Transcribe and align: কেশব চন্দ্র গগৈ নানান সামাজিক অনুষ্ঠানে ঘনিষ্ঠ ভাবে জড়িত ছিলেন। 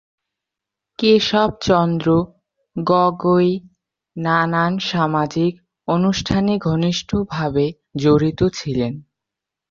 কেশব 0.99 1.49
চন্দ্র 1.61 2.07
গগৈ 2.75 3.49
নানান 4.15 4.73
সামাজিক 4.81 5.53
অনুষ্ঠানে 5.87 6.53
ঘনিষ্ঠ 6.59 7.09
ভাবে 7.29 7.65
জড়িত 7.97 8.39
ছিলেন। 8.53 8.93